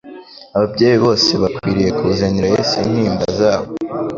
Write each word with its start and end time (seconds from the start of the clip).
Ababyeyi 0.55 0.97
bose 1.05 1.31
bakwiriye 1.41 1.89
kuzanira 1.99 2.47
Yesu 2.55 2.73
intimba 2.85 3.25
zabo. 3.39 3.67